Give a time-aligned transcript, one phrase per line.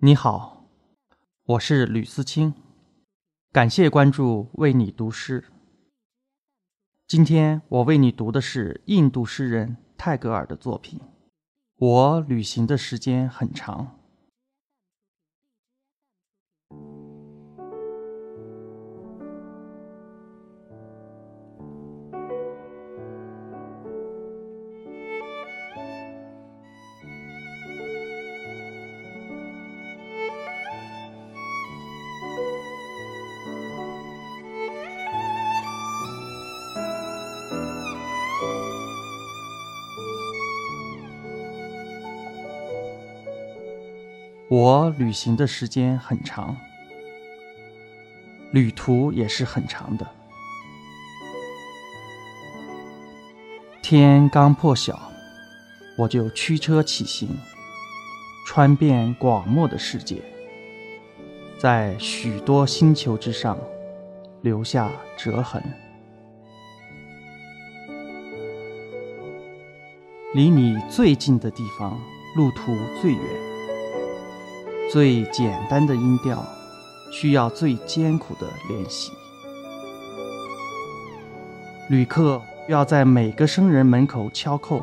[0.00, 0.68] 你好，
[1.42, 2.54] 我是吕思清，
[3.50, 5.46] 感谢关注，为你读诗。
[7.08, 11.00] 今天我为你读的是印度诗人泰戈尔的作品。
[11.78, 13.97] 我旅行的时间很长。
[44.50, 46.56] 我旅行的时间很长，
[48.50, 50.06] 旅途也是很长的。
[53.82, 54.98] 天刚破晓，
[55.98, 57.28] 我就驱车起行，
[58.46, 60.22] 穿遍广漠的世界，
[61.58, 63.58] 在许多星球之上
[64.40, 65.62] 留下折痕。
[70.32, 72.00] 离你最近的地方，
[72.34, 73.47] 路途最远。
[74.90, 76.42] 最简单的音调，
[77.12, 79.12] 需要最艰苦的练习。
[81.90, 84.82] 旅客要在每个生人门口敲叩，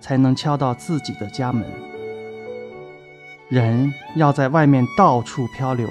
[0.00, 1.62] 才能敲到自己的家门。
[3.50, 5.86] 人要在外面到处漂流，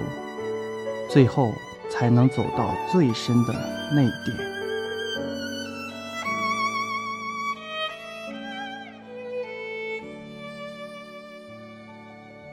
[1.08, 1.52] 最后
[1.92, 3.54] 才能走到最深的
[3.94, 4.59] 内殿。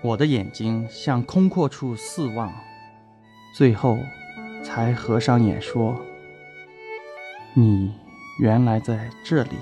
[0.06, 2.54] 我的眼睛向空阔处四望，
[3.52, 3.98] 最后
[4.62, 6.00] 才合上眼说
[7.54, 7.92] ：“你
[8.38, 9.56] 原来在这里。”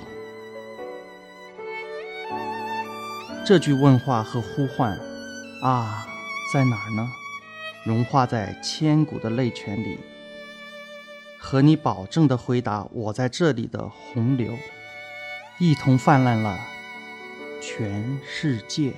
[3.42, 4.98] 这句问话和呼唤，
[5.62, 6.06] 啊，
[6.52, 7.10] 在哪儿呢？
[7.86, 9.98] 融化在千古的泪泉里，
[11.38, 14.52] 和你保证的回答“我在这里”的洪流，
[15.58, 16.58] 一同泛滥了
[17.62, 18.92] 全世界。